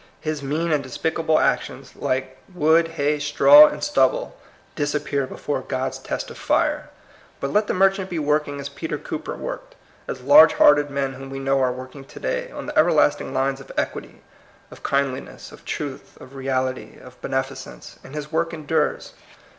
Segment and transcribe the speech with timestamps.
[0.19, 4.35] His mean and despicable actions, like '^wood, hay, straw, arid stubble,"
[4.75, 6.89] disappear before God's test of fire.
[7.39, 9.75] But let the merchant be work ing as Peter Cooper worked,
[10.07, 13.61] as large hearted men whom we know are working to day, on the everlasting lines
[13.61, 14.23] of equity,
[14.71, 19.13] of kindli ness, of truth, of reality, of beneficence, and his work endures.